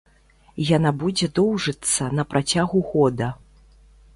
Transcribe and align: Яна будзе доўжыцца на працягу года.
Яна 0.77 0.91
будзе 1.03 1.27
доўжыцца 1.39 2.09
на 2.21 2.27
працягу 2.33 2.85
года. 2.95 3.27